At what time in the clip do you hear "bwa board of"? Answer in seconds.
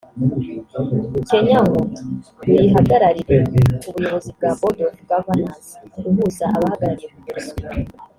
4.37-4.93